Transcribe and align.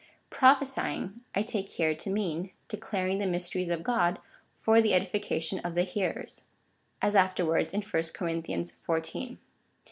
Frojihesying 0.31 1.19
I 1.35 1.43
take 1.43 1.69
here 1.69 1.93
to 1.93 2.09
mean— 2.09 2.49
declaring 2.69 3.19
the 3.19 3.27
mysteries 3.27 3.69
of 3.69 3.83
God 3.83 4.17
for 4.57 4.81
the 4.81 4.95
edification 4.95 5.59
of 5.59 5.75
the 5.75 5.83
hearers, 5.83 6.43
(as 7.03 7.13
afterwards 7.15 7.71
in 7.71 7.81
chapter 7.81 7.99
xiv.) 7.99 9.37